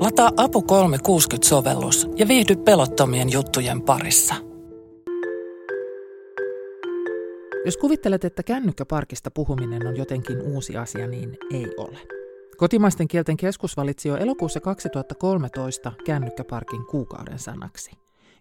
Lataa 0.00 0.30
Apu 0.36 0.60
360-sovellus 0.60 2.08
ja 2.16 2.28
viihdy 2.28 2.56
pelottomien 2.56 3.32
juttujen 3.32 3.82
parissa. 3.82 4.34
Jos 7.64 7.76
kuvittelet, 7.76 8.24
että 8.24 8.42
kännykkäparkista 8.42 9.30
puhuminen 9.30 9.86
on 9.86 9.96
jotenkin 9.96 10.42
uusi 10.42 10.76
asia, 10.76 11.06
niin 11.06 11.36
ei 11.52 11.66
ole. 11.76 11.98
Kotimaisten 12.56 13.08
kielten 13.08 13.36
keskus 13.36 13.76
valitsi 13.76 14.08
jo 14.08 14.16
elokuussa 14.16 14.60
2013 14.60 15.92
kännykkäparkin 16.04 16.86
kuukauden 16.86 17.38
sanaksi. 17.38 17.90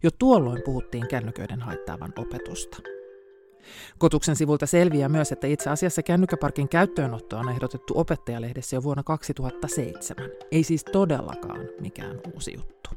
Jo 0.03 0.09
tuolloin 0.19 0.61
puhuttiin 0.65 1.07
kännyköiden 1.07 1.61
haittaavan 1.61 2.13
opetusta. 2.17 2.77
Kotuksen 3.97 4.35
sivulta 4.35 4.65
selviää 4.65 5.09
myös, 5.09 5.31
että 5.31 5.47
itse 5.47 5.69
asiassa 5.69 6.03
kännykkäparkin 6.03 6.69
käyttöönotto 6.69 7.37
on 7.37 7.49
ehdotettu 7.49 7.93
opettajalehdessä 7.97 8.75
jo 8.75 8.83
vuonna 8.83 9.03
2007. 9.03 10.29
Ei 10.51 10.63
siis 10.63 10.83
todellakaan 10.83 11.59
mikään 11.79 12.19
uusi 12.33 12.53
juttu. 12.55 12.89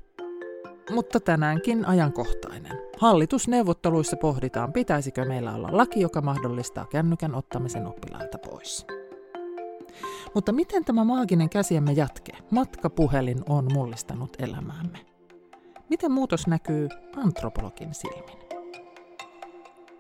Mutta 0.91 1.21
tänäänkin 1.21 1.87
ajankohtainen. 1.87 2.79
Hallitusneuvotteluissa 2.99 4.17
pohditaan, 4.17 4.73
pitäisikö 4.73 5.25
meillä 5.25 5.55
olla 5.55 5.69
laki, 5.73 6.01
joka 6.01 6.21
mahdollistaa 6.21 6.87
kännykän 6.87 7.35
ottamisen 7.35 7.87
oppilailta 7.87 8.39
pois. 8.39 8.87
Mutta 10.35 10.53
miten 10.53 10.85
tämä 10.85 11.05
maaginen 11.05 11.49
käsiemme 11.49 11.93
jatke, 11.93 12.33
matkapuhelin, 12.51 13.43
on 13.49 13.73
mullistanut 13.73 14.37
elämäämme? 14.39 14.99
Miten 15.89 16.13
muutos 16.13 16.47
näkyy 16.47 16.89
antropologin 17.17 17.95
silmin? 17.95 18.52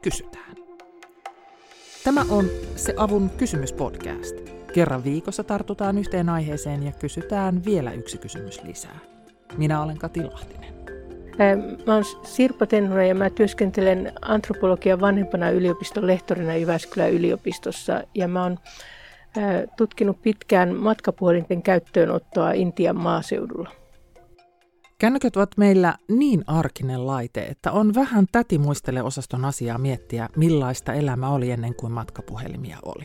Kysytään. 0.02 0.56
Tämä 2.04 2.24
on 2.30 2.44
se 2.76 2.94
Avun 2.96 3.30
kysymyspodcast. 3.30 4.36
Kerran 4.74 5.04
viikossa 5.04 5.44
tartutaan 5.44 5.98
yhteen 5.98 6.28
aiheeseen 6.28 6.82
ja 6.82 6.92
kysytään 6.92 7.64
vielä 7.64 7.92
yksi 7.92 8.18
kysymys 8.18 8.62
lisää. 8.62 8.98
Minä 9.56 9.82
olen 9.82 9.98
Kati 9.98 10.24
Lahtinen. 10.24 10.74
Mä 11.86 11.94
olen 11.94 12.04
Sirpa 12.24 12.66
Tenhura 12.66 13.04
ja 13.04 13.14
mä 13.14 13.30
työskentelen 13.30 14.12
antropologian 14.22 15.00
vanhempana 15.00 15.50
yliopiston 15.50 16.06
lehtorina 16.06 16.56
Jyväskylän 16.56 17.12
yliopistossa. 17.12 18.04
Ja 18.14 18.28
mä 18.28 18.42
oon 18.42 18.58
tutkinut 19.76 20.22
pitkään 20.22 20.76
matkapuhelinten 20.76 21.62
käyttöönottoa 21.62 22.52
Intian 22.52 22.96
maaseudulla. 22.96 23.81
Kännykät 25.02 25.36
ovat 25.36 25.56
meillä 25.56 25.96
niin 26.08 26.44
arkinen 26.46 27.06
laite, 27.06 27.40
että 27.42 27.72
on 27.72 27.94
vähän 27.94 28.26
täti 28.32 28.58
muistele 28.58 29.02
osaston 29.02 29.44
asiaa 29.44 29.78
miettiä, 29.78 30.28
millaista 30.36 30.92
elämä 30.92 31.30
oli 31.30 31.50
ennen 31.50 31.74
kuin 31.74 31.92
matkapuhelimia 31.92 32.78
oli. 32.84 33.04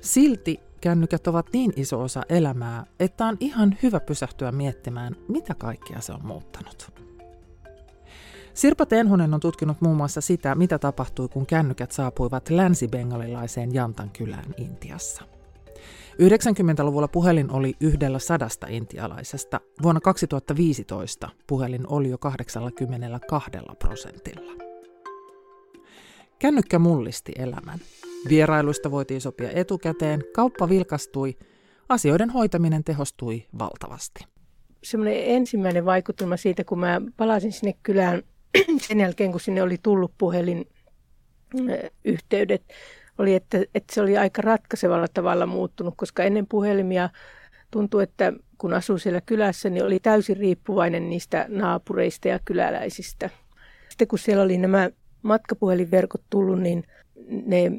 Silti 0.00 0.60
kännykät 0.80 1.26
ovat 1.26 1.46
niin 1.52 1.72
iso 1.76 2.00
osa 2.00 2.22
elämää, 2.28 2.86
että 3.00 3.26
on 3.26 3.36
ihan 3.40 3.78
hyvä 3.82 4.00
pysähtyä 4.00 4.52
miettimään, 4.52 5.16
mitä 5.28 5.54
kaikkea 5.54 6.00
se 6.00 6.12
on 6.12 6.26
muuttanut. 6.26 6.92
Sirpa 8.54 8.86
Tenhonen 8.86 9.34
on 9.34 9.40
tutkinut 9.40 9.80
muun 9.80 9.96
muassa 9.96 10.20
sitä, 10.20 10.54
mitä 10.54 10.78
tapahtui, 10.78 11.28
kun 11.28 11.46
kännykät 11.46 11.92
saapuivat 11.92 12.50
länsi-bengalilaiseen 12.50 13.74
Jantan 13.74 14.10
kylään 14.10 14.54
Intiassa. 14.56 15.33
90-luvulla 16.22 17.08
puhelin 17.08 17.50
oli 17.50 17.74
yhdellä 17.80 18.18
sadasta 18.18 18.66
intialaisesta. 18.70 19.60
Vuonna 19.82 20.00
2015 20.00 21.28
puhelin 21.46 21.86
oli 21.86 22.10
jo 22.10 22.18
82 22.18 23.50
prosentilla. 23.78 24.64
Kännykkä 26.38 26.78
mullisti 26.78 27.32
elämän. 27.38 27.78
Vierailuista 28.28 28.90
voitiin 28.90 29.20
sopia 29.20 29.50
etukäteen, 29.50 30.24
kauppa 30.34 30.68
vilkastui, 30.68 31.36
asioiden 31.88 32.30
hoitaminen 32.30 32.84
tehostui 32.84 33.46
valtavasti. 33.58 34.24
Semmoinen 34.84 35.24
ensimmäinen 35.24 35.84
vaikutelma 35.84 36.36
siitä, 36.36 36.64
kun 36.64 36.78
mä 36.78 37.00
palasin 37.16 37.52
sinne 37.52 37.74
kylään 37.82 38.22
sen 38.88 39.00
jälkeen, 39.00 39.30
kun 39.30 39.40
sinne 39.40 39.62
oli 39.62 39.78
tullut 39.82 40.12
puhelin 40.18 40.68
yhteydet, 42.04 42.62
oli, 43.18 43.34
että, 43.34 43.58
että 43.74 43.94
se 43.94 44.00
oli 44.00 44.16
aika 44.16 44.42
ratkaisevalla 44.42 45.06
tavalla 45.14 45.46
muuttunut, 45.46 45.94
koska 45.96 46.22
ennen 46.22 46.46
puhelimia 46.46 47.10
tuntui, 47.70 48.02
että 48.02 48.32
kun 48.58 48.74
asui 48.74 49.00
siellä 49.00 49.20
kylässä, 49.20 49.70
niin 49.70 49.84
oli 49.84 50.00
täysin 50.00 50.36
riippuvainen 50.36 51.10
niistä 51.10 51.46
naapureista 51.48 52.28
ja 52.28 52.38
kyläläisistä. 52.44 53.30
Sitten 53.88 54.08
kun 54.08 54.18
siellä 54.18 54.42
oli 54.42 54.58
nämä 54.58 54.90
matkapuhelinverkot 55.22 56.22
tullut, 56.30 56.60
niin 56.60 56.84
ne 57.46 57.70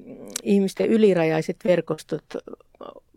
ihmisten 0.44 0.90
ylirajaiset 0.90 1.58
verkostot 1.66 2.26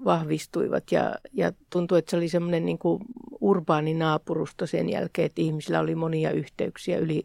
vahvistuivat 0.04 0.92
ja, 0.92 1.14
ja 1.32 1.52
tuntui, 1.70 1.98
että 1.98 2.10
se 2.10 2.16
oli 2.16 2.28
semmoinen 2.28 2.64
niin 2.64 2.78
kuin 2.78 3.02
urbaani 3.40 3.94
naapurusto 3.94 4.66
sen 4.66 4.88
jälkeen, 4.88 5.26
että 5.26 5.42
ihmisillä 5.42 5.80
oli 5.80 5.94
monia 5.94 6.30
yhteyksiä 6.30 6.98
yli, 6.98 7.24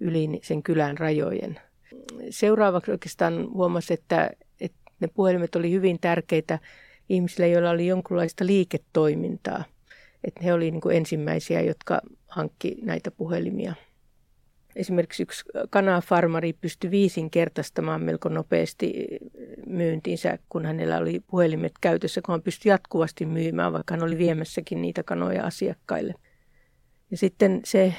yli 0.00 0.28
sen 0.42 0.62
kylän 0.62 0.98
rajojen 0.98 1.60
seuraavaksi 2.30 2.90
oikeastaan 2.90 3.50
huomasi, 3.50 3.94
että, 3.94 4.30
että 4.60 4.78
ne 5.00 5.08
puhelimet 5.14 5.56
oli 5.56 5.70
hyvin 5.70 5.98
tärkeitä 6.00 6.58
ihmisille, 7.08 7.48
joilla 7.48 7.70
oli 7.70 7.86
jonkunlaista 7.86 8.46
liiketoimintaa. 8.46 9.64
Että 10.24 10.44
he 10.44 10.52
olivat 10.52 10.72
niin 10.72 10.96
ensimmäisiä, 10.96 11.60
jotka 11.60 12.00
hankki 12.26 12.76
näitä 12.82 13.10
puhelimia. 13.10 13.74
Esimerkiksi 14.76 15.22
yksi 15.22 15.44
kanafarmari 15.70 16.52
pystyi 16.52 16.90
viisinkertaistamaan 16.90 18.02
melko 18.02 18.28
nopeasti 18.28 19.06
myyntinsä, 19.66 20.38
kun 20.48 20.66
hänellä 20.66 20.98
oli 20.98 21.20
puhelimet 21.20 21.72
käytössä, 21.80 22.20
kun 22.22 22.32
hän 22.32 22.42
pystyi 22.42 22.70
jatkuvasti 22.70 23.26
myymään, 23.26 23.72
vaikka 23.72 23.94
hän 23.94 24.02
oli 24.02 24.18
viemässäkin 24.18 24.82
niitä 24.82 25.02
kanoja 25.02 25.44
asiakkaille– 25.44 26.14
ja 27.10 27.16
sitten 27.16 27.60
se, 27.64 27.94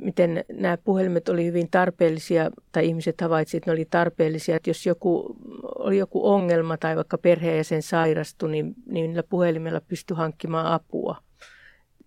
miten 0.00 0.44
nämä 0.52 0.76
puhelimet 0.76 1.28
oli 1.28 1.44
hyvin 1.44 1.70
tarpeellisia, 1.70 2.50
tai 2.72 2.86
ihmiset 2.86 3.20
havaitsivat, 3.20 3.60
että 3.60 3.70
ne 3.70 3.72
oli 3.72 3.84
tarpeellisia, 3.84 4.56
että 4.56 4.70
jos 4.70 4.86
joku, 4.86 5.36
oli 5.78 5.98
joku 5.98 6.28
ongelma 6.28 6.76
tai 6.76 6.96
vaikka 6.96 7.18
perheenjäsen 7.18 7.82
sairastui, 7.82 8.50
niin, 8.50 8.74
niin 8.86 9.06
niillä 9.06 9.22
puhelimella 9.22 9.80
pystyi 9.80 10.16
hankkimaan 10.16 10.66
apua. 10.66 11.16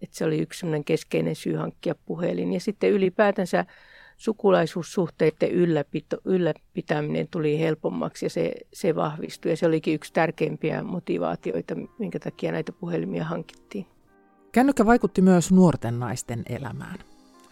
Että 0.01 0.17
se 0.17 0.25
oli 0.25 0.39
yksi 0.39 0.65
keskeinen 0.85 1.35
syy 1.35 1.55
hankkia 1.55 1.95
puhelin. 2.05 2.53
Ja 2.53 2.59
sitten 2.59 2.91
ylipäätänsä 2.91 3.65
sukulaisuussuhteiden 4.17 5.51
ylläpito, 5.51 6.17
ylläpitäminen 6.25 7.27
tuli 7.27 7.59
helpommaksi 7.59 8.25
ja 8.25 8.29
se, 8.29 8.53
se 8.73 8.95
vahvistui. 8.95 9.51
Ja 9.51 9.57
se 9.57 9.65
olikin 9.65 9.93
yksi 9.93 10.13
tärkeimpiä 10.13 10.83
motivaatioita, 10.83 11.75
minkä 11.99 12.19
takia 12.19 12.51
näitä 12.51 12.71
puhelimia 12.71 13.23
hankittiin. 13.23 13.85
Kännykkä 14.51 14.85
vaikutti 14.85 15.21
myös 15.21 15.51
nuorten 15.51 15.99
naisten 15.99 16.43
elämään. 16.49 16.99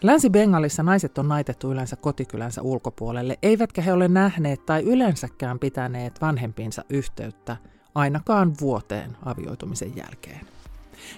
Länsi-Bengalissa 0.02 0.82
naiset 0.82 1.18
on 1.18 1.28
naitettu 1.28 1.72
yleensä 1.72 1.96
kotikylänsä 1.96 2.62
ulkopuolelle, 2.62 3.38
eivätkä 3.42 3.82
he 3.82 3.92
ole 3.92 4.08
nähneet 4.08 4.66
tai 4.66 4.82
yleensäkään 4.82 5.58
pitäneet 5.58 6.20
vanhempiinsa 6.20 6.84
yhteyttä 6.88 7.56
ainakaan 7.94 8.52
vuoteen 8.60 9.16
avioitumisen 9.24 9.96
jälkeen. 9.96 10.40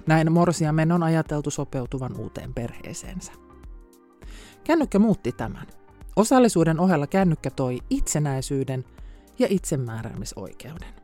Näin 0.06 0.32
morsiamen 0.32 0.92
on 0.92 1.02
ajateltu 1.02 1.50
sopeutuvan 1.50 2.20
uuteen 2.20 2.54
perheeseensä. 2.54 3.32
Kännykkä 4.64 4.98
muutti 4.98 5.32
tämän. 5.32 5.66
Osallisuuden 6.16 6.80
ohella 6.80 7.06
kännykkä 7.06 7.50
toi 7.50 7.78
itsenäisyyden 7.90 8.84
ja 9.38 9.46
itsemääräämisoikeuden 9.50 11.01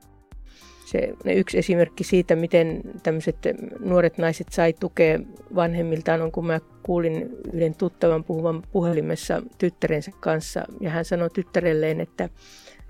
se 0.90 1.14
yksi 1.24 1.58
esimerkki 1.58 2.04
siitä, 2.04 2.36
miten 2.36 2.80
tämmöiset 3.02 3.36
nuoret 3.80 4.18
naiset 4.18 4.46
sai 4.50 4.72
tukea 4.72 5.18
vanhemmiltaan 5.54 6.22
on, 6.22 6.32
kun 6.32 6.46
mä 6.46 6.60
kuulin 6.82 7.30
yhden 7.52 7.74
tuttavan 7.74 8.24
puhuvan 8.24 8.62
puhelimessa 8.72 9.42
tyttärensä 9.58 10.10
kanssa. 10.20 10.64
Ja 10.80 10.90
hän 10.90 11.04
sanoi 11.04 11.30
tyttärelleen, 11.30 12.00
että 12.00 12.28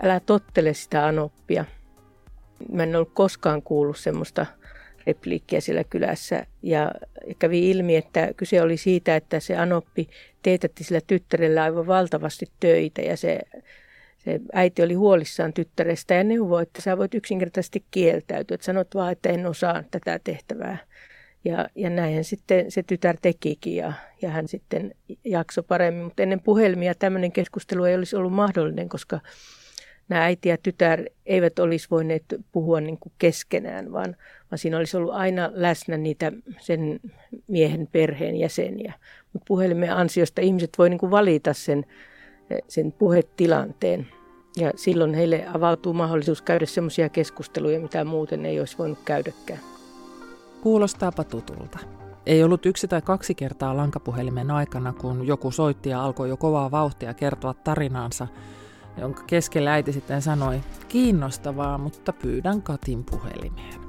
älä 0.03 0.21
tottele 0.21 0.75
sitä 0.75 1.07
anoppia. 1.07 1.65
Mä 2.73 2.83
en 2.83 2.97
ollut 2.97 3.15
koskaan 3.15 3.63
kuullut 3.63 3.99
semmoista 3.99 4.47
repliikkiä 5.07 5.61
siellä 5.61 5.85
kylässä. 5.85 6.47
Ja 6.63 6.93
kävi 7.39 7.71
ilmi, 7.71 7.97
että 7.97 8.35
kyse 8.37 8.63
oli 8.63 8.77
siitä, 8.77 9.17
että 9.17 9.41
se 9.41 9.57
anoppi 9.57 10.09
teetätti 10.43 10.85
sillä 10.85 11.01
tyttärellä 11.07 11.63
aivan 11.63 11.87
valtavasti 11.87 12.47
töitä 12.61 13.03
ja 13.03 13.17
se 13.17 13.41
äiti 14.53 14.83
oli 14.83 14.95
huolissaan 14.95 15.53
tyttärestä 15.53 16.15
ja 16.15 16.25
neuvoi, 16.25 16.63
että 16.63 16.83
sä 16.83 16.99
voit 16.99 17.15
yksinkertaisesti 17.15 17.85
kieltäytyä. 17.91 18.55
Että 18.55 18.65
sanot 18.65 18.95
vaan, 18.95 19.13
että 19.13 19.29
en 19.29 19.47
osaa 19.47 19.85
tätä 19.91 20.21
tehtävää. 20.25 20.79
Ja, 21.45 21.69
ja 21.75 21.91
näinhän 21.91 22.25
sitten 22.25 22.71
se 22.71 22.83
tytär 22.83 23.17
tekikin 23.23 23.77
ja, 23.77 23.93
ja 24.23 24.31
hän 24.31 24.49
sitten 24.49 24.95
jaksoi 25.25 25.65
paremmin. 25.69 26.05
Mutta 26.05 26.23
ennen 26.23 26.41
puhelimia 26.41 26.95
tämmöinen 26.95 27.33
keskustelu 27.33 27.85
ei 27.85 27.95
olisi 27.95 28.17
ollut 28.17 28.33
mahdollinen, 28.33 28.89
koska 28.89 29.21
nämä 30.09 30.25
äiti 30.25 30.49
ja 30.49 30.57
tytär 30.63 31.05
eivät 31.27 31.59
olisi 31.59 31.87
voineet 31.91 32.25
puhua 32.53 32.81
niin 32.81 32.99
kuin 32.99 33.13
keskenään, 33.19 33.93
vaan, 33.93 34.17
vaan 34.51 34.59
siinä 34.59 34.77
olisi 34.79 34.97
ollut 34.97 35.15
aina 35.15 35.51
läsnä 35.55 35.97
niitä 35.97 36.33
sen 36.61 37.01
miehen 37.47 37.89
perheen 37.93 38.37
jäseniä. 38.37 38.93
Mutta 39.33 39.45
puhelimen 39.49 39.93
ansiosta 39.93 40.41
ihmiset 40.41 40.71
voi 40.79 40.91
niin 40.91 41.11
valita 41.11 41.53
sen, 41.53 41.85
sen 42.69 42.93
puhetilanteen. 42.93 44.07
Ja 44.59 44.73
silloin 44.77 45.15
heille 45.15 45.47
avautuu 45.55 45.93
mahdollisuus 45.93 46.43
käydä 46.43 46.67
semmoisia 46.67 47.09
keskusteluja, 47.09 47.81
mitä 47.81 48.05
muuten 48.05 48.47
ei 48.47 48.61
olisi 48.61 48.79
voinut 48.79 48.99
käydäkään. 49.05 49.61
Kuulostaapa 50.63 51.25
tutulta. 51.25 51.79
Ei 52.27 52.45
ollut 52.45 52.67
yksi 52.67 52.89
tai 52.89 53.03
kaksi 53.03 53.35
kertaa 53.35 53.77
lankapuhelimen 53.77 54.51
aikana, 54.51 54.93
kun 54.93 55.27
joku 55.27 55.51
soitti 55.51 55.91
ja 55.91 56.05
alkoi 56.05 56.29
jo 56.29 56.37
kovaa 56.37 56.71
vauhtia 56.71 57.15
kertoa 57.15 57.55
tarinaansa, 57.55 58.27
jonka 59.01 59.23
keskellä 59.27 59.73
äiti 59.73 59.93
sitten 59.93 60.23
sanoi, 60.23 60.61
kiinnostavaa, 60.89 61.79
mutta 61.79 62.13
pyydän 62.13 62.63
Katin 62.63 63.05
puhelimeen. 63.05 63.81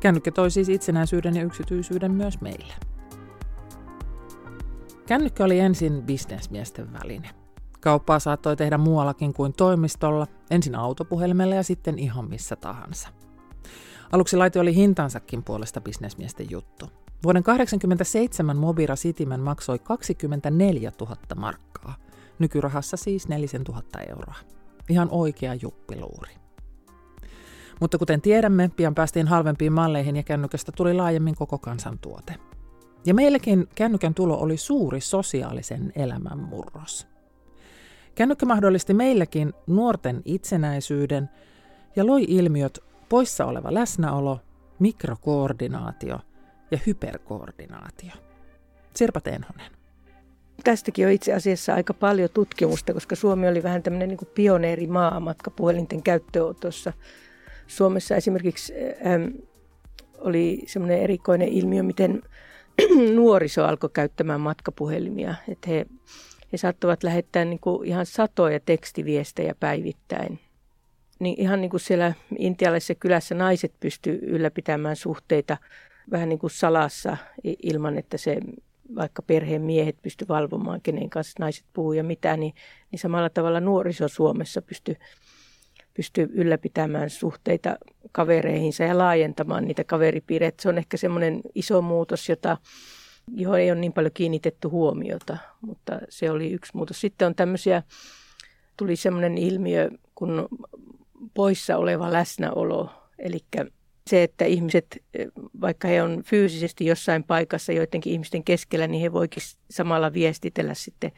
Kännykkä 0.00 0.32
toi 0.32 0.50
siis 0.50 0.68
itsenäisyyden 0.68 1.36
ja 1.36 1.42
yksityisyyden 1.42 2.12
myös 2.12 2.40
meille. 2.40 2.74
Kännykkä 5.06 5.44
oli 5.44 5.58
ensin 5.58 6.02
bisnesmiesten 6.02 6.92
väline. 6.92 7.30
Kauppaa 7.82 8.18
saattoi 8.18 8.56
tehdä 8.56 8.78
muuallakin 8.78 9.34
kuin 9.34 9.52
toimistolla, 9.52 10.26
ensin 10.50 10.74
autopuhelimella 10.74 11.54
ja 11.54 11.62
sitten 11.62 11.98
ihan 11.98 12.28
missä 12.28 12.56
tahansa. 12.56 13.08
Aluksi 14.12 14.36
laite 14.36 14.60
oli 14.60 14.74
hintansakin 14.74 15.42
puolesta 15.42 15.80
bisnesmiesten 15.80 16.46
juttu. 16.50 16.86
Vuoden 17.24 17.42
1987 17.42 18.56
Mobira 18.56 18.94
Cityman 18.94 19.40
maksoi 19.40 19.78
24 19.78 20.92
000 21.00 21.16
markkaa, 21.36 21.94
nykyrahassa 22.38 22.96
siis 22.96 23.28
4 23.28 23.48
000 23.68 23.82
euroa. 24.08 24.34
Ihan 24.88 25.08
oikea 25.10 25.54
juppiluuri. 25.54 26.30
Mutta 27.80 27.98
kuten 27.98 28.20
tiedämme, 28.20 28.70
pian 28.76 28.94
päästiin 28.94 29.28
halvempiin 29.28 29.72
malleihin 29.72 30.16
ja 30.16 30.22
kännykästä 30.22 30.72
tuli 30.72 30.94
laajemmin 30.94 31.34
koko 31.34 31.58
kansantuote. 31.58 32.34
Ja 33.06 33.14
meillekin 33.14 33.68
kännykän 33.74 34.14
tulo 34.14 34.38
oli 34.38 34.56
suuri 34.56 35.00
sosiaalisen 35.00 35.92
elämän 35.96 36.38
murros. 36.38 37.11
Kännykkä 38.14 38.46
mahdollisti 38.46 38.94
meillekin 38.94 39.52
nuorten 39.66 40.22
itsenäisyyden 40.24 41.30
ja 41.96 42.06
loi 42.06 42.24
ilmiöt 42.28 42.78
poissa 43.08 43.44
oleva 43.44 43.74
läsnäolo, 43.74 44.40
mikrokoordinaatio 44.78 46.20
ja 46.70 46.78
hyperkoordinaatio. 46.86 48.12
Sirpa 48.94 49.20
Tenhonen. 49.20 49.72
Tästäkin 50.64 51.06
on 51.06 51.12
itse 51.12 51.32
asiassa 51.32 51.74
aika 51.74 51.94
paljon 51.94 52.28
tutkimusta, 52.34 52.94
koska 52.94 53.16
Suomi 53.16 53.48
oli 53.48 53.62
vähän 53.62 53.82
tämmöinen 53.82 54.08
niin 54.08 54.30
pioneerimaa 54.34 55.20
matkapuhelinten 55.20 56.02
käyttöönotossa. 56.02 56.92
Suomessa 57.66 58.16
esimerkiksi 58.16 58.72
ähm, 59.06 59.24
oli 60.18 60.62
semmoinen 60.66 61.02
erikoinen 61.02 61.48
ilmiö, 61.48 61.82
miten 61.82 62.22
nuoriso 63.14 63.64
alkoi 63.64 63.90
käyttämään 63.92 64.40
matkapuhelimia. 64.40 65.34
Että 65.48 65.70
he, 65.70 65.86
he 66.52 66.56
saattavat 66.56 67.02
lähettää 67.02 67.44
niin 67.44 67.60
kuin 67.60 67.88
ihan 67.88 68.06
satoja 68.06 68.60
tekstiviestejä 68.60 69.54
päivittäin. 69.60 70.38
Niin 71.18 71.40
ihan 71.40 71.60
niin 71.60 71.70
kuin 71.70 71.80
siellä 71.80 72.14
intialaisessa 72.38 72.94
kylässä 72.94 73.34
naiset 73.34 73.72
pystyivät 73.80 74.22
ylläpitämään 74.22 74.96
suhteita 74.96 75.56
vähän 76.10 76.28
niin 76.28 76.38
kuin 76.38 76.50
salassa 76.50 77.16
ilman, 77.62 77.98
että 77.98 78.18
se 78.18 78.40
vaikka 78.94 79.22
perheen 79.22 79.62
miehet 79.62 80.02
pysty 80.02 80.28
valvomaan, 80.28 80.80
kenen 80.80 81.10
kanssa 81.10 81.36
naiset 81.38 81.64
puhuu 81.72 81.92
ja 81.92 82.04
mitä, 82.04 82.36
niin, 82.36 82.54
niin 82.90 82.98
samalla 82.98 83.30
tavalla 83.30 83.60
nuoriso 83.60 84.08
Suomessa 84.08 84.62
pystyy 84.62 84.96
pystyy 85.94 86.28
ylläpitämään 86.32 87.10
suhteita 87.10 87.76
kavereihinsa 88.12 88.84
ja 88.84 88.98
laajentamaan 88.98 89.64
niitä 89.64 89.84
kaveripiirejä. 89.84 90.52
Se 90.60 90.68
on 90.68 90.78
ehkä 90.78 90.96
semmoinen 90.96 91.40
iso 91.54 91.82
muutos, 91.82 92.28
jota, 92.28 92.56
johon 93.34 93.60
ei 93.60 93.70
ole 93.70 93.80
niin 93.80 93.92
paljon 93.92 94.12
kiinnitetty 94.14 94.68
huomiota, 94.68 95.36
mutta 95.60 95.98
se 96.08 96.30
oli 96.30 96.52
yksi 96.52 96.72
muutos. 96.74 97.00
Sitten 97.00 97.26
on 97.26 97.34
tämmöisiä, 97.34 97.82
tuli 98.76 98.96
semmoinen 98.96 99.38
ilmiö 99.38 99.90
kun 100.14 100.48
poissa 101.34 101.76
oleva 101.76 102.12
läsnäolo, 102.12 102.90
eli 103.18 103.38
se, 104.10 104.22
että 104.22 104.44
ihmiset, 104.44 105.04
vaikka 105.60 105.88
he 105.88 106.02
on 106.02 106.22
fyysisesti 106.26 106.86
jossain 106.86 107.24
paikassa 107.24 107.72
joidenkin 107.72 108.12
ihmisten 108.12 108.44
keskellä, 108.44 108.86
niin 108.86 109.02
he 109.02 109.12
voikin 109.12 109.42
samalla 109.70 110.12
viestitellä 110.12 110.74
sitten 110.74 111.12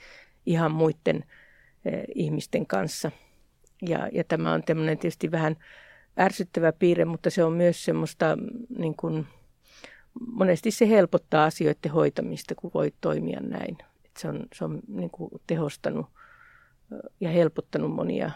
ihan 0.47 0.73
muiden 0.73 1.25
eh, 1.85 2.03
ihmisten 2.15 2.67
kanssa– 2.67 3.11
ja, 3.89 4.09
ja 4.13 4.25
tämä 4.25 4.53
on 4.53 4.63
tämmöinen 4.63 4.99
tietysti 4.99 5.31
vähän 5.31 5.57
ärsyttävä 6.21 6.73
piirre, 6.73 7.05
mutta 7.05 7.31
se 7.31 7.45
on 7.45 7.53
myös 7.53 7.85
semmoista, 7.85 8.39
niin 8.79 8.97
kuin, 8.97 9.27
monesti 10.27 10.71
se 10.71 10.89
helpottaa 10.89 11.45
asioiden 11.45 11.93
hoitamista, 11.93 12.55
kun 12.55 12.71
voi 12.75 12.93
toimia 13.01 13.41
näin. 13.41 13.77
Et 14.05 14.17
se 14.19 14.29
on, 14.29 14.47
se 14.55 14.65
on 14.65 14.81
niin 14.89 15.11
kuin 15.11 15.31
tehostanut 15.47 16.07
ja 17.21 17.31
helpottanut 17.31 17.95
monia 17.95 18.31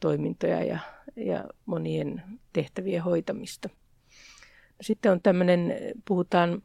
toimintoja 0.00 0.64
ja, 0.64 0.78
ja 1.16 1.44
monien 1.66 2.22
tehtävien 2.52 3.02
hoitamista. 3.02 3.68
Sitten 4.80 5.12
on 5.12 5.20
tämmöinen, 5.22 5.74
puhutaan 6.04 6.62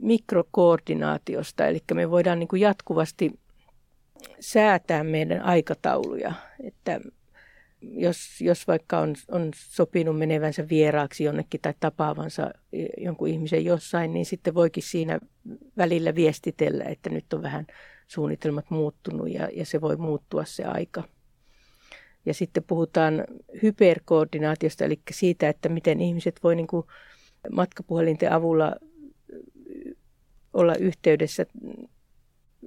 mikrokoordinaatiosta, 0.00 1.66
eli 1.66 1.78
me 1.94 2.10
voidaan 2.10 2.38
niin 2.38 2.48
kuin 2.48 2.62
jatkuvasti 2.62 3.40
säätää 4.40 5.04
meidän 5.04 5.42
aikatauluja. 5.42 6.32
Että 6.62 7.00
jos, 7.90 8.40
jos 8.40 8.66
vaikka 8.66 8.98
on, 8.98 9.14
on 9.30 9.50
sopinut 9.54 10.18
menevänsä 10.18 10.68
vieraaksi 10.68 11.24
jonnekin 11.24 11.60
tai 11.60 11.74
tapaavansa 11.80 12.50
jonkun 12.98 13.28
ihmisen 13.28 13.64
jossain, 13.64 14.12
niin 14.12 14.26
sitten 14.26 14.54
voikin 14.54 14.82
siinä 14.82 15.20
välillä 15.76 16.14
viestitellä, 16.14 16.84
että 16.84 17.10
nyt 17.10 17.32
on 17.32 17.42
vähän 17.42 17.66
suunnitelmat 18.06 18.70
muuttunut 18.70 19.30
ja, 19.30 19.48
ja 19.52 19.66
se 19.66 19.80
voi 19.80 19.96
muuttua 19.96 20.44
se 20.44 20.64
aika. 20.64 21.02
Ja 22.26 22.34
sitten 22.34 22.64
puhutaan 22.64 23.24
hyperkoordinaatiosta, 23.62 24.84
eli 24.84 25.00
siitä, 25.10 25.48
että 25.48 25.68
miten 25.68 26.00
ihmiset 26.00 26.40
voi 26.42 26.56
niin 26.56 26.68
matkapuhelinten 27.52 28.32
avulla 28.32 28.76
olla 30.52 30.74
yhteydessä 30.74 31.46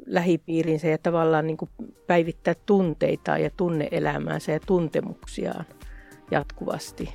lähipiirinsä 0.06 0.88
ja 0.88 0.98
tavallaan 0.98 1.48
niin 1.48 1.58
kuin 1.58 1.72
päivittää 2.08 2.54
tunteita 2.66 3.38
ja 3.38 3.50
tunneelämäänsä 3.50 4.52
ja 4.52 4.60
tuntemuksiaan 4.60 5.66
jatkuvasti. 6.32 7.10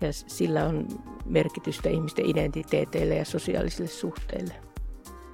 Ja 0.00 0.12
sillä 0.12 0.64
on 0.64 0.88
merkitystä 1.24 1.88
ihmisten 1.88 2.26
identiteeteille 2.26 3.14
ja 3.14 3.24
sosiaalisille 3.24 3.88
suhteille. 3.88 4.54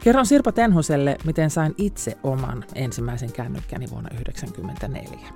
Kerron 0.04 0.26
Sirpa 0.26 0.52
Tenhoselle, 0.52 1.16
miten 1.24 1.50
sain 1.50 1.74
itse 1.78 2.18
oman 2.22 2.64
ensimmäisen 2.74 3.32
kännykkäni 3.32 3.90
vuonna 3.90 4.10
1994. 4.10 5.28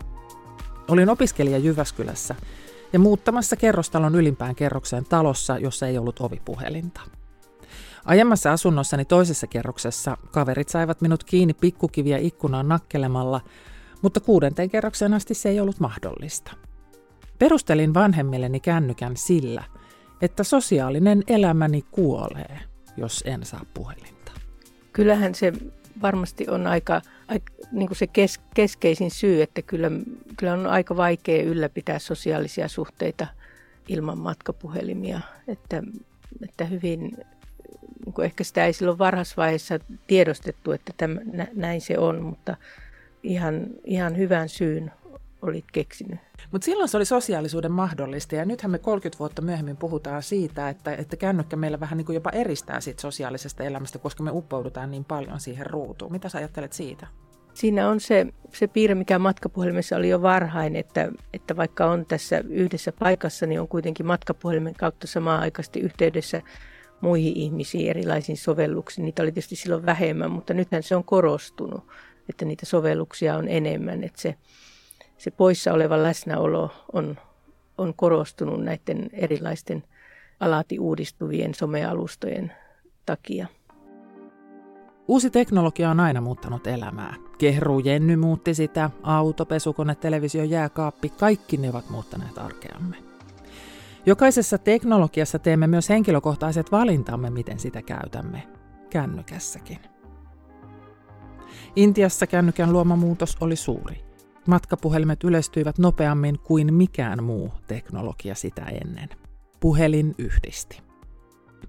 Olin 0.89 1.09
opiskelija 1.09 1.59
Jyväskylässä 1.59 2.35
ja 2.93 2.99
muuttamassa 2.99 3.57
kerrostalon 3.57 4.15
ylimpään 4.15 4.55
kerrokseen 4.55 5.05
talossa, 5.05 5.59
jossa 5.59 5.87
ei 5.87 5.99
ollut 5.99 6.21
ovipuhelinta. 6.21 7.01
Aiemmassa 8.05 8.53
asunnossani 8.53 9.05
toisessa 9.05 9.47
kerroksessa 9.47 10.17
kaverit 10.31 10.69
saivat 10.69 11.01
minut 11.01 11.25
kiinni 11.25 11.55
pikkukiviä 11.55 12.19
ikkunaan 12.19 12.69
nakkelemalla, 12.69 13.41
mutta 14.03 14.21
kuudenteen 14.21 14.71
kerrokseen 14.71 15.15
asti 15.15 15.35
se 15.35 15.49
ei 15.49 15.61
ollut 15.61 15.81
mahdollista. 15.81 16.53
Perustelin 17.39 17.95
vanhemmilleni 17.95 18.61
kännykän 18.61 19.17
sillä, 19.17 19.65
että 20.23 20.45
sosiaalinen 20.45 21.23
elämäni 21.27 21.85
kuolee, 21.91 22.61
jos 22.97 23.23
en 23.27 23.45
saa 23.45 23.65
puhelinta. 23.75 24.33
Kyllähän 24.93 25.35
se 25.35 25.53
varmasti 26.03 26.49
on 26.49 26.67
aika, 26.67 27.03
aika 27.29 27.53
niin 27.73 27.89
kuin 27.89 27.99
se 27.99 28.07
kes, 28.07 28.41
keskeisin 28.55 29.11
syy, 29.11 29.43
että 29.43 29.63
kyllä, 29.63 29.91
kyllä 30.37 30.53
on 30.53 30.67
aika 30.67 30.97
vaikea 30.97 31.43
ylläpitää 31.43 31.99
sosiaalisia 31.99 32.69
suhteita 32.69 33.27
ilman 33.89 34.19
matkapuhelimia. 34.19 35.21
Että, 35.49 35.83
että 36.43 36.65
hyvin 36.65 37.17
niin 38.09 38.15
kuin 38.15 38.25
ehkä 38.25 38.45
sitä 38.45 38.65
ei 38.65 38.73
silloin 38.73 38.99
varhaisvaiheessa 38.99 39.79
tiedostettu, 40.07 40.73
että 40.73 40.93
täm, 40.97 41.19
näin 41.55 41.81
se 41.81 41.99
on, 41.99 42.23
mutta 42.23 42.57
ihan, 43.23 43.67
ihan 43.85 44.17
hyvän 44.17 44.49
syyn 44.49 44.93
olit 45.43 45.65
keksinyt. 45.73 46.21
Mutta 46.51 46.65
silloin 46.65 46.89
se 46.89 46.97
oli 46.97 47.05
sosiaalisuuden 47.05 47.73
mahdollista 47.73 48.35
ja 48.35 48.45
nythän 48.45 48.71
me 48.71 48.79
30 48.79 49.19
vuotta 49.19 49.43
myöhemmin 49.43 49.77
puhutaan 49.77 50.23
siitä, 50.23 50.69
että, 50.69 50.95
että 50.95 51.17
kännykkä 51.17 51.57
meillä 51.57 51.81
vähän 51.81 51.97
niin 51.97 52.07
kuin 52.07 52.15
jopa 52.15 52.31
eristää 52.31 52.81
siitä 52.81 53.01
sosiaalisesta 53.01 53.65
elämästä, 53.65 53.99
koska 53.99 54.23
me 54.23 54.31
uppoudutaan 54.31 54.91
niin 54.91 55.05
paljon 55.05 55.41
siihen 55.41 55.67
ruutuun. 55.67 56.13
Mitä 56.13 56.29
sä 56.29 56.39
ajattelet 56.39 56.73
siitä? 56.73 57.07
Siinä 57.55 57.89
on 57.89 58.01
se, 58.01 58.27
se 58.53 58.67
piirre, 58.67 58.95
mikä 58.95 59.19
matkapuhelimessa 59.19 59.97
oli 59.97 60.09
jo 60.09 60.23
varhain, 60.23 60.77
että, 60.77 61.09
että 61.33 61.57
vaikka 61.57 61.87
on 61.87 62.07
tässä 62.07 62.45
yhdessä 62.49 62.93
paikassa, 62.93 63.47
niin 63.47 63.61
on 63.61 63.69
kuitenkin 63.69 64.07
matkapuhelimen 64.07 64.75
kautta 64.75 65.07
samaan 65.07 65.41
aikaisesti 65.41 65.81
yhteydessä 65.81 66.43
muihin 67.01 67.37
ihmisiin, 67.37 67.91
erilaisiin 67.91 68.37
sovelluksiin. 68.37 69.05
Niitä 69.05 69.23
oli 69.23 69.33
tietysti 69.33 69.57
silloin 69.57 69.87
vähemmän, 69.87 70.31
mutta 70.31 70.55
nythän 70.55 70.83
se 70.83 70.97
on 70.97 71.05
korostunut, 71.05 71.85
että 72.29 72.45
niitä 72.45 72.67
sovelluksia 72.67 73.37
on 73.37 73.49
enemmän. 73.49 74.05
Että 74.05 74.23
se, 74.23 74.35
se 75.19 75.31
poissa 75.31 75.73
oleva 75.73 76.03
läsnäolo 76.03 76.71
on, 76.93 77.17
on 77.79 77.95
korostunut 77.97 78.65
näiden 78.65 79.11
erilaisten 79.13 79.85
alati 80.41 80.79
uudistuvien 80.79 81.55
somealustojen 81.55 82.53
takia. 83.07 83.47
Uusi 85.09 85.31
teknologia 85.31 85.91
on 85.91 86.01
aina 86.01 86.21
muuttanut 86.21 86.67
elämää. 86.67 87.15
Kehru 87.39 87.79
Jenny 87.79 88.17
muutti 88.17 88.55
sitä, 88.55 88.91
auto, 89.03 89.47
pesukone, 89.47 89.95
televisio, 89.95 90.45
jääkaappi, 90.45 91.09
kaikki 91.09 91.57
ne 91.57 91.71
ovat 91.71 91.91
muuttaneet 91.91 92.39
arkeamme. 92.39 93.08
Jokaisessa 94.09 94.59
teknologiassa 94.59 95.39
teemme 95.39 95.67
myös 95.67 95.89
henkilökohtaiset 95.89 96.73
valintamme, 96.73 97.31
miten 97.31 97.59
sitä 97.59 97.83
käytämme. 97.83 98.49
kännykässäkin. 98.91 99.79
Intiassa 101.77 102.27
kännykän 102.27 102.73
luoma 102.73 102.97
muutos 102.97 103.37
oli 103.41 103.57
suuri. 103.57 104.05
Matkapuhelimet 104.47 105.25
yleistyivät 105.25 105.79
nopeammin 105.79 106.39
kuin 106.39 106.75
mikään 106.75 107.25
muu 107.25 107.53
teknologia 107.67 108.35
sitä 108.35 108.63
ennen. 108.63 109.09
Puhelin 109.61 110.15
yhdisti. 110.19 110.83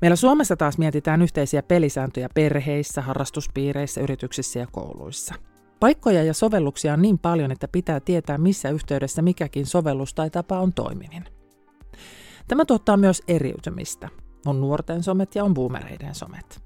Meillä 0.01 0.15
Suomessa 0.15 0.55
taas 0.55 0.77
mietitään 0.77 1.22
yhteisiä 1.22 1.63
pelisääntöjä 1.63 2.29
perheissä, 2.34 3.01
harrastuspiireissä, 3.01 4.01
yrityksissä 4.01 4.60
ja 4.60 4.67
kouluissa. 4.72 5.36
Paikkoja 5.79 6.24
ja 6.24 6.34
sovelluksia 6.34 6.93
on 6.93 7.01
niin 7.01 7.19
paljon, 7.19 7.51
että 7.51 7.67
pitää 7.67 8.00
tietää, 8.00 8.38
missä 8.38 8.69
yhteydessä 8.69 9.22
mikäkin 9.22 9.65
sovellus 9.65 10.13
tai 10.13 10.29
tapa 10.29 10.60
on 10.60 10.74
toimivin. 10.74 11.38
Tämä 12.49 12.65
tuottaa 12.65 12.97
myös 12.97 13.23
eriytymistä. 13.27 14.09
On 14.45 14.61
nuorten 14.61 15.03
somet 15.03 15.35
ja 15.35 15.43
on 15.43 15.53
boomereiden 15.53 16.15
somet. 16.15 16.61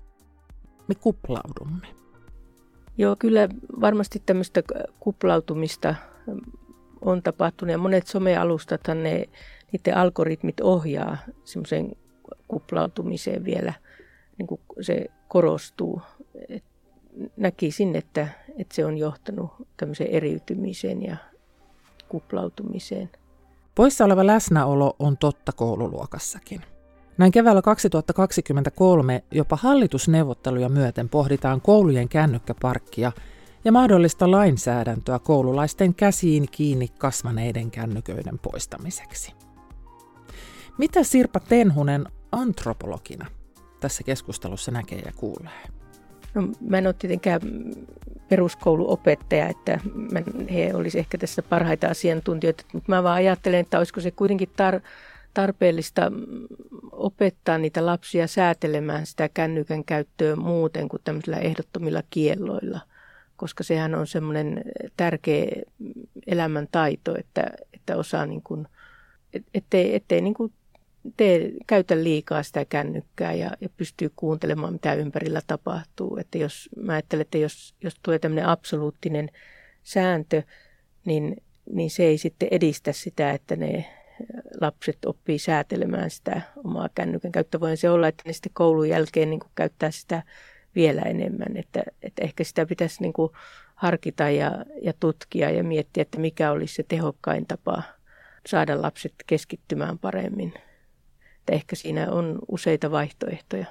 Me 0.87 0.95
kuplaudumme. 0.95 1.87
Joo, 2.97 3.15
kyllä 3.19 3.49
varmasti 3.81 4.23
tämmöistä 4.25 4.63
kuplautumista 4.99 5.95
on 7.01 7.21
tapahtunut 7.23 7.71
ja 7.71 7.77
monet 7.77 8.07
somealustathan 8.07 9.03
ne, 9.03 9.25
niiden 9.71 9.97
algoritmit 9.97 10.59
ohjaa 10.61 11.17
semmoiseen 11.43 11.91
kuplautumiseen 12.47 13.45
vielä, 13.45 13.73
niin 14.37 14.47
kuin 14.47 14.61
se 14.81 15.05
korostuu. 15.27 16.01
Et 16.49 16.63
näkisin, 17.37 17.95
että, 17.95 18.27
että 18.57 18.75
se 18.75 18.85
on 18.85 18.97
johtanut 18.97 19.51
tämmöiseen 19.77 20.09
eriytymiseen 20.09 21.03
ja 21.03 21.17
kuplautumiseen. 22.09 23.09
Poissa 23.75 24.06
oleva 24.06 24.27
läsnäolo 24.27 24.96
on 25.00 25.18
totta 25.18 25.51
koululuokassakin. 25.51 26.62
Näin 27.18 27.32
keväällä 27.32 27.62
2023 27.62 29.24
jopa 29.32 29.56
hallitusneuvotteluja 29.56 30.70
myöten 30.70 31.10
pohditaan 31.10 31.62
koulujen 31.62 32.10
kännykkäparkkia 32.10 33.12
ja 33.65 33.72
mahdollista 33.72 34.32
lainsäädäntöä 34.32 35.20
koululaisten 35.20 35.96
käsiin 35.96 36.46
kiinni 36.51 36.88
kasvaneiden 36.88 37.72
kännyköiden 37.72 38.39
poistamiseksi. 38.39 39.34
Mitä 40.77 41.03
Sirpa 41.03 41.39
Tenhunen 41.39 42.06
antropologina 42.32 43.25
tässä 43.80 44.03
keskustelussa 44.03 44.72
näkee 44.72 45.00
ja 45.00 45.12
kuulee? 45.15 45.82
No, 46.33 46.47
mä 46.61 46.77
en 46.77 46.87
ole 46.87 46.95
tietenkään 46.99 47.41
peruskouluopettaja, 48.29 49.47
että 49.47 49.79
mä, 50.11 50.21
he 50.53 50.71
olisivat 50.73 50.99
ehkä 50.99 51.17
tässä 51.17 51.41
parhaita 51.41 51.87
asiantuntijoita, 51.87 52.63
mutta 52.73 52.91
mä 52.91 53.03
vaan 53.03 53.15
ajattelen, 53.15 53.59
että 53.59 53.77
olisiko 53.77 54.01
se 54.01 54.11
kuitenkin 54.11 54.49
tar- 54.49 54.81
tarpeellista 55.33 56.11
opettaa 56.91 57.57
niitä 57.57 57.85
lapsia 57.85 58.27
säätelemään 58.27 59.05
sitä 59.05 59.29
kännykän 59.33 59.83
käyttöä 59.83 60.35
muuten 60.35 60.89
kuin 60.89 61.01
tämmöisillä 61.03 61.37
ehdottomilla 61.37 62.03
kielloilla, 62.09 62.79
koska 63.35 63.63
sehän 63.63 63.95
on 63.95 64.07
semmoinen 64.07 64.63
tärkeä 64.97 65.45
elämän 66.27 66.67
taito, 66.71 67.15
että, 67.17 67.43
että 67.73 67.97
osaa 67.97 68.25
niin 68.25 68.41
kuin, 68.43 68.67
ettei, 69.53 69.95
ettei 69.95 70.21
niin 70.21 70.33
kuin 70.33 70.53
tee, 71.17 71.51
käytä 71.67 72.03
liikaa 72.03 72.43
sitä 72.43 72.65
kännykkää 72.65 73.33
ja, 73.33 73.51
ja 73.62 73.69
pystyy 73.77 74.12
kuuntelemaan, 74.15 74.74
mitä 74.74 74.93
ympärillä 74.93 75.41
tapahtuu. 75.48 76.17
Että 76.17 76.38
jos, 76.38 76.69
mä 76.75 76.93
ajattelen, 76.93 77.22
että 77.22 77.38
jos, 77.38 77.75
jos 77.81 77.93
tulee 78.03 78.19
tämmöinen 78.19 78.48
absoluuttinen 78.48 79.29
sääntö, 79.83 80.43
niin, 81.05 81.38
niin 81.72 81.89
se 81.89 82.03
ei 82.03 82.17
sitten 82.17 82.48
edistä 82.51 82.91
sitä, 82.91 83.31
että 83.31 83.55
ne 83.55 83.86
lapset 84.62 85.05
oppii 85.05 85.39
säätelemään 85.39 86.10
sitä 86.10 86.41
omaa 86.63 86.89
kännykän 86.95 87.31
käyttöä. 87.31 87.60
Voi 87.60 87.77
se 87.77 87.89
olla, 87.89 88.07
että 88.07 88.24
ne 88.25 88.33
sitten 88.33 88.51
koulun 88.53 88.89
jälkeen 88.89 89.29
niin 89.29 89.39
käyttää 89.55 89.91
sitä 89.91 90.24
vielä 90.75 91.01
enemmän. 91.01 91.57
Että, 91.57 91.83
että 92.01 92.24
ehkä 92.24 92.43
sitä 92.43 92.65
pitäisi 92.65 93.01
niin 93.01 93.13
kuin 93.13 93.31
harkita 93.75 94.29
ja, 94.29 94.65
ja 94.81 94.93
tutkia 95.00 95.50
ja 95.50 95.63
miettiä, 95.63 96.01
että 96.01 96.19
mikä 96.19 96.51
olisi 96.51 96.74
se 96.74 96.83
tehokkain 96.83 97.45
tapa 97.45 97.83
saada 98.48 98.81
lapset 98.81 99.13
keskittymään 99.27 100.00
paremmin. 100.00 100.53
Että 101.43 101.53
ehkä 101.53 101.75
siinä 101.75 102.12
on 102.12 102.39
useita 102.51 102.91
vaihtoehtoja. 102.91 103.65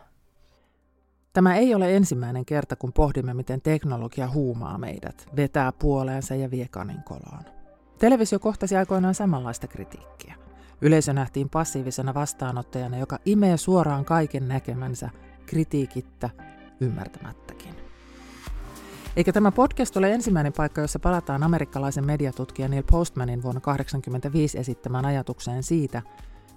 Tämä 1.32 1.56
ei 1.56 1.74
ole 1.74 1.96
ensimmäinen 1.96 2.44
kerta, 2.44 2.76
kun 2.76 2.92
pohdimme, 2.92 3.34
miten 3.34 3.60
teknologia 3.60 4.28
huumaa 4.28 4.78
meidät, 4.78 5.28
vetää 5.36 5.72
puoleensa 5.72 6.34
ja 6.34 6.50
vie 6.50 6.68
kaninkoloon. 6.70 7.44
Televisio 7.98 8.38
kohtasi 8.38 8.76
aikoinaan 8.76 9.14
samanlaista 9.14 9.66
kritiikkiä. 9.66 10.34
Yleisö 10.80 11.12
nähtiin 11.12 11.48
passiivisena 11.48 12.14
vastaanottajana, 12.14 12.98
joka 12.98 13.18
imee 13.24 13.56
suoraan 13.56 14.04
kaiken 14.04 14.48
näkemänsä 14.48 15.10
kritiikittä 15.46 16.30
ymmärtämättäkin. 16.80 17.74
Eikä 19.16 19.32
tämä 19.32 19.52
podcast 19.52 19.96
ole 19.96 20.12
ensimmäinen 20.12 20.52
paikka, 20.52 20.80
jossa 20.80 20.98
palataan 20.98 21.42
amerikkalaisen 21.42 22.06
mediatutkijan 22.06 22.70
Neil 22.70 22.82
Postmanin 22.90 23.42
vuonna 23.42 23.60
1985 23.60 24.58
esittämään 24.58 25.04
ajatukseen 25.04 25.62
siitä, 25.62 26.02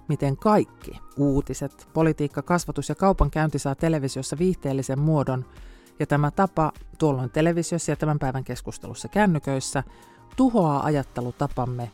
miten 0.08 0.36
kaikki 0.36 1.00
uutiset, 1.16 1.88
politiikka, 1.92 2.42
kasvatus 2.42 2.88
ja 2.88 2.94
kaupankäynti 2.94 3.58
saa 3.58 3.74
televisiossa 3.74 4.38
viihteellisen 4.38 4.98
muodon, 4.98 5.44
ja 6.00 6.06
tämä 6.06 6.30
tapa 6.30 6.72
tuolloin 6.98 7.30
televisiossa 7.30 7.92
ja 7.92 7.96
tämän 7.96 8.18
päivän 8.18 8.44
keskustelussa 8.44 9.08
kännyköissä 9.08 9.82
tuhoaa 10.36 10.84
ajattelutapamme 10.84 11.90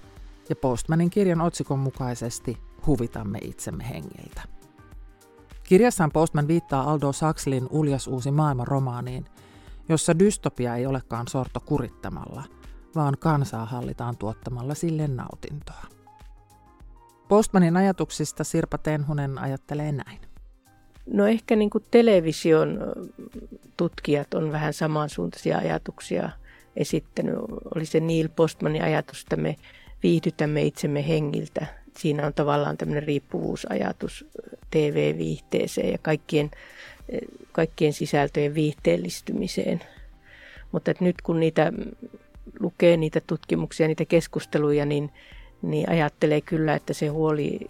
ja 0.48 0.56
Postmanin 0.56 1.10
kirjan 1.10 1.40
otsikon 1.40 1.78
mukaisesti 1.78 2.58
huvitamme 2.86 3.38
itsemme 3.38 3.88
hengiltä. 3.88 4.42
Kirjassaan 5.62 6.12
Postman 6.12 6.48
viittaa 6.48 6.90
Aldo 6.90 7.06
Huxleyn 7.06 7.68
uljas 7.70 8.06
uusi 8.06 8.30
maailman 8.30 8.66
romaaniin, 8.66 9.24
jossa 9.88 10.18
dystopia 10.18 10.76
ei 10.76 10.86
olekaan 10.86 11.28
sorto 11.28 11.60
kurittamalla, 11.60 12.42
vaan 12.94 13.18
kansaa 13.18 13.66
hallitaan 13.66 14.16
tuottamalla 14.16 14.74
sille 14.74 15.08
nautintoa. 15.08 16.01
Postmanin 17.32 17.76
ajatuksista 17.76 18.44
Sirpa 18.44 18.78
Tenhunen 18.78 19.38
ajattelee 19.38 19.92
näin. 19.92 20.18
No 21.06 21.26
ehkä 21.26 21.56
niin 21.56 21.70
kuin 21.70 21.84
television 21.90 22.78
tutkijat 23.76 24.34
on 24.34 24.52
vähän 24.52 24.72
samansuuntaisia 24.72 25.58
ajatuksia 25.58 26.30
esittänyt. 26.76 27.34
Oli 27.74 27.86
se 27.86 28.00
Neil 28.00 28.28
Postmanin 28.36 28.82
ajatus, 28.82 29.22
että 29.22 29.36
me 29.36 29.56
viihdytämme 30.02 30.62
itsemme 30.62 31.08
hengiltä. 31.08 31.66
Siinä 31.98 32.26
on 32.26 32.34
tavallaan 32.34 32.76
tämmöinen 32.76 33.02
riippuvuusajatus 33.02 34.26
TV-viihteeseen 34.70 35.92
ja 35.92 35.98
kaikkien, 35.98 36.50
kaikkien 37.52 37.92
sisältöjen 37.92 38.54
viihteellistymiseen. 38.54 39.80
Mutta 40.72 40.92
nyt 41.00 41.22
kun 41.22 41.40
niitä 41.40 41.72
lukee 42.60 42.96
niitä 42.96 43.20
tutkimuksia, 43.26 43.86
niitä 43.86 44.04
keskusteluja, 44.04 44.86
niin, 44.86 45.10
niin 45.62 45.90
ajattelee 45.90 46.40
kyllä, 46.40 46.74
että 46.74 46.92
se 46.92 47.06
huoli 47.06 47.60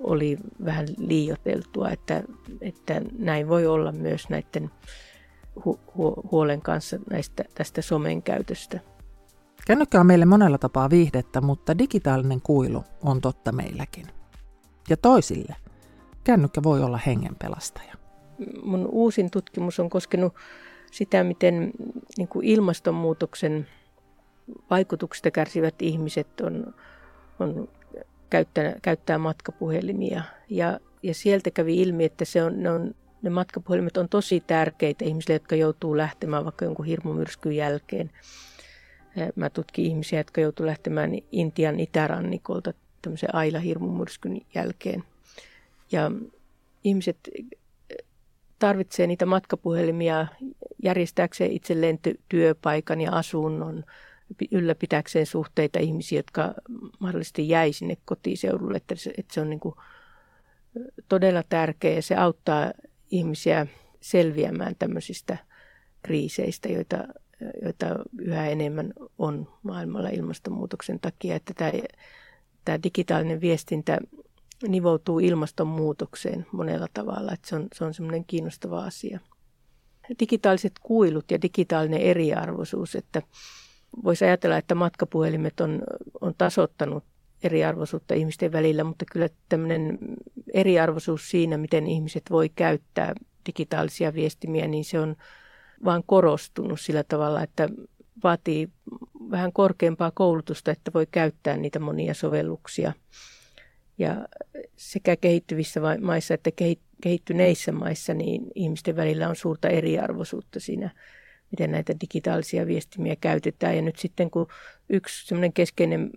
oli 0.00 0.38
vähän 0.64 0.86
liioteltua, 0.98 1.90
että, 1.90 2.22
että 2.60 3.02
näin 3.18 3.48
voi 3.48 3.66
olla 3.66 3.92
myös 3.92 4.28
näiden 4.28 4.70
hu- 5.58 5.78
hu- 5.98 6.28
huolen 6.30 6.62
kanssa 6.62 6.98
näistä, 7.10 7.44
tästä 7.54 7.82
somen 7.82 8.22
käytöstä. 8.22 8.80
Kännykkä 9.66 10.00
on 10.00 10.06
meille 10.06 10.24
monella 10.24 10.58
tapaa 10.58 10.90
viihdettä, 10.90 11.40
mutta 11.40 11.78
digitaalinen 11.78 12.40
kuilu 12.40 12.84
on 13.02 13.20
totta 13.20 13.52
meilläkin. 13.52 14.06
Ja 14.88 14.96
toisille 14.96 15.56
kännykkä 16.24 16.62
voi 16.62 16.82
olla 16.82 16.98
hengenpelastaja. 17.06 17.94
Mun 18.62 18.86
uusin 18.86 19.30
tutkimus 19.30 19.80
on 19.80 19.90
koskenut 19.90 20.34
sitä, 20.90 21.24
miten 21.24 21.72
niin 22.18 22.28
kuin 22.28 22.46
ilmastonmuutoksen 22.46 23.66
vaikutuksista 24.70 25.30
kärsivät 25.30 25.82
ihmiset 25.82 26.40
on, 26.40 26.74
on 27.42 27.68
käyttää, 28.30 28.74
käyttää 28.82 29.18
matkapuhelimia. 29.18 30.22
Ja, 30.50 30.80
ja 31.02 31.14
sieltä 31.14 31.50
kävi 31.50 31.82
ilmi, 31.82 32.04
että 32.04 32.24
se 32.24 32.42
on, 32.42 32.62
ne, 32.62 32.70
on, 32.70 32.94
ne 33.22 33.30
matkapuhelimet 33.30 33.96
on 33.96 34.08
tosi 34.08 34.40
tärkeitä 34.46 35.04
ihmisille, 35.04 35.34
jotka 35.34 35.56
joutuu 35.56 35.96
lähtemään 35.96 36.44
vaikka 36.44 36.64
jonkun 36.64 36.86
hirmumyrskyn 36.86 37.52
jälkeen– 37.52 38.10
Mä 39.36 39.50
tutkin 39.50 39.84
ihmisiä, 39.84 40.20
jotka 40.20 40.40
joutuivat 40.40 40.70
lähtemään 40.70 41.10
Intian 41.32 41.80
itärannikolta 41.80 42.72
tämmöisen 43.02 43.34
Aila-hirmumyrskyn 43.34 44.40
jälkeen. 44.54 45.04
Ja 45.92 46.10
ihmiset 46.84 47.18
tarvitsee 48.58 49.06
niitä 49.06 49.26
matkapuhelimia 49.26 50.26
järjestääkseen 50.82 51.52
itselleen 51.52 51.98
työpaikan 52.28 53.00
ja 53.00 53.12
asunnon, 53.12 53.84
ylläpitäkseen 54.50 55.26
suhteita 55.26 55.78
ihmisiä, 55.78 56.18
jotka 56.18 56.54
mahdollisesti 56.98 57.48
jäi 57.48 57.72
sinne 57.72 57.96
kotiseudulle. 58.04 58.76
Että 58.76 58.94
se, 58.94 59.12
että 59.16 59.34
se 59.34 59.40
on 59.40 59.50
niin 59.50 59.60
kuin 59.60 59.74
todella 61.08 61.42
tärkeä 61.48 61.94
ja 61.94 62.02
se 62.02 62.16
auttaa 62.16 62.72
ihmisiä 63.10 63.66
selviämään 64.00 64.74
tämmöisistä 64.78 65.36
kriiseistä, 66.02 66.68
joita 66.68 66.98
joita 67.62 67.86
yhä 68.18 68.48
enemmän 68.48 68.92
on 69.18 69.48
maailmalla 69.62 70.08
ilmastonmuutoksen 70.08 71.00
takia, 71.00 71.36
että 71.36 71.54
tämä, 71.54 71.72
tämä 72.64 72.82
digitaalinen 72.82 73.40
viestintä 73.40 73.98
nivoutuu 74.68 75.18
ilmastonmuutokseen 75.18 76.46
monella 76.52 76.86
tavalla, 76.94 77.32
että 77.32 77.48
se 77.48 77.56
on, 77.56 77.68
se 77.74 77.84
on 77.84 77.94
semmoinen 77.94 78.24
kiinnostava 78.24 78.84
asia. 78.84 79.20
digitaaliset 80.20 80.72
kuilut 80.82 81.30
ja 81.30 81.42
digitaalinen 81.42 82.00
eriarvoisuus, 82.00 82.94
että 82.94 83.22
voisi 84.04 84.24
ajatella, 84.24 84.56
että 84.56 84.74
matkapuhelimet 84.74 85.60
on, 85.60 85.82
on 86.20 86.34
tasottanut 86.38 87.04
eriarvoisuutta 87.42 88.14
ihmisten 88.14 88.52
välillä, 88.52 88.84
mutta 88.84 89.04
kyllä 89.12 89.28
tämmöinen 89.48 89.98
eriarvoisuus 90.54 91.30
siinä, 91.30 91.56
miten 91.56 91.86
ihmiset 91.86 92.22
voi 92.30 92.48
käyttää 92.48 93.14
digitaalisia 93.46 94.14
viestimiä, 94.14 94.66
niin 94.66 94.84
se 94.84 95.00
on 95.00 95.16
vaan 95.84 96.02
korostunut 96.06 96.80
sillä 96.80 97.04
tavalla, 97.04 97.42
että 97.42 97.68
vaatii 98.24 98.68
vähän 99.30 99.52
korkeampaa 99.52 100.12
koulutusta, 100.14 100.70
että 100.70 100.90
voi 100.94 101.06
käyttää 101.10 101.56
niitä 101.56 101.78
monia 101.78 102.14
sovelluksia. 102.14 102.92
Ja 103.98 104.28
sekä 104.76 105.16
kehittyvissä 105.16 105.80
maissa 106.00 106.34
että 106.34 106.50
kehittyneissä 107.02 107.72
maissa 107.72 108.14
niin 108.14 108.42
ihmisten 108.54 108.96
välillä 108.96 109.28
on 109.28 109.36
suurta 109.36 109.68
eriarvoisuutta 109.68 110.60
siinä, 110.60 110.90
miten 111.52 111.70
näitä 111.70 111.92
digitaalisia 112.00 112.66
viestimiä 112.66 113.16
käytetään. 113.16 113.76
Ja 113.76 113.82
nyt 113.82 113.98
sitten 113.98 114.30
kun 114.30 114.46
yksi 114.88 115.26
semmoinen 115.26 115.52
keskeinen 115.52 116.10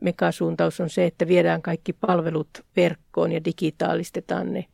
megasuuntaus 0.00 0.80
on 0.80 0.90
se, 0.90 1.06
että 1.06 1.28
viedään 1.28 1.62
kaikki 1.62 1.92
palvelut 1.92 2.48
verkkoon 2.76 3.32
ja 3.32 3.44
digitaalistetaan 3.44 4.52
ne, 4.52 4.64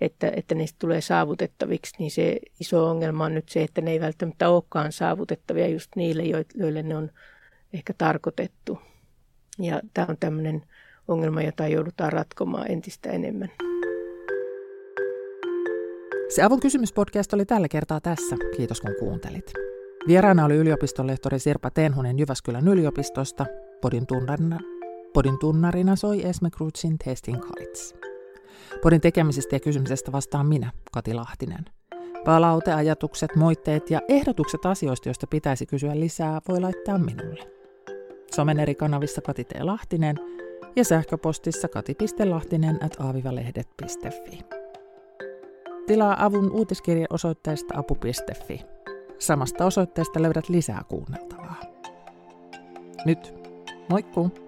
että, 0.00 0.32
että 0.36 0.54
niistä 0.54 0.76
tulee 0.78 1.00
saavutettaviksi, 1.00 1.94
niin 1.98 2.10
se 2.10 2.38
iso 2.60 2.86
ongelma 2.90 3.24
on 3.24 3.34
nyt 3.34 3.48
se, 3.48 3.62
että 3.62 3.80
ne 3.80 3.90
ei 3.90 4.00
välttämättä 4.00 4.48
olekaan 4.48 4.92
saavutettavia 4.92 5.68
just 5.68 5.96
niille, 5.96 6.44
joille 6.54 6.82
ne 6.82 6.96
on 6.96 7.10
ehkä 7.72 7.94
tarkoitettu. 7.98 8.78
Ja 9.58 9.80
tämä 9.94 10.06
on 10.08 10.16
tämmöinen 10.20 10.62
ongelma, 11.08 11.42
jota 11.42 11.68
joudutaan 11.68 12.12
ratkomaan 12.12 12.70
entistä 12.70 13.10
enemmän. 13.10 13.71
Se 16.34 16.42
Avun 16.42 16.60
kysymyspodcast 16.60 17.32
oli 17.32 17.44
tällä 17.44 17.68
kertaa 17.68 18.00
tässä. 18.00 18.36
Kiitos 18.56 18.80
kun 18.80 18.94
kuuntelit. 18.98 19.52
Vieraana 20.06 20.44
oli 20.44 20.56
yliopistonlehtori 20.56 21.38
Sirpa 21.38 21.70
Tenhunen 21.70 22.18
Jyväskylän 22.18 22.68
yliopistosta. 22.68 23.46
Podin 23.80 24.06
tunnarina, 24.06 24.60
podin 25.14 25.38
tunnarina 25.38 25.96
soi 25.96 26.26
Esme 26.26 26.50
Krutsin 26.50 26.98
Testing 27.04 27.38
Heights. 27.42 27.94
Podin 28.82 29.00
tekemisestä 29.00 29.56
ja 29.56 29.60
kysymisestä 29.60 30.12
vastaan 30.12 30.46
minä, 30.46 30.72
Kati 30.92 31.14
Lahtinen. 31.14 31.64
Palaute, 32.24 32.72
ajatukset, 32.72 33.36
moitteet 33.36 33.90
ja 33.90 34.00
ehdotukset 34.08 34.66
asioista, 34.66 35.08
joista 35.08 35.26
pitäisi 35.26 35.66
kysyä 35.66 36.00
lisää, 36.00 36.40
voi 36.48 36.60
laittaa 36.60 36.98
minulle. 36.98 37.50
Somen 38.34 38.60
eri 38.60 38.74
kanavissa 38.74 39.20
Kati 39.20 39.44
T. 39.44 39.52
Lahtinen 39.60 40.16
ja 40.76 40.84
sähköpostissa 40.84 41.68
kati.lahtinen 41.68 42.84
at 42.84 42.96
aavivalehdet.fi. 43.00 44.61
Tilaa 45.86 46.24
avun 46.24 46.50
uutiskirje 46.52 47.06
osoitteesta 47.10 47.78
apu.fi. 47.78 48.60
Samasta 49.18 49.64
osoitteesta 49.64 50.22
löydät 50.22 50.48
lisää 50.48 50.82
kuunneltavaa. 50.88 51.60
Nyt, 53.04 53.34
moikkuu! 53.88 54.41